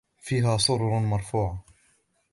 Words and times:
فيها 0.19 0.57
سرر 0.57 0.99
مرفوعة 0.99 1.65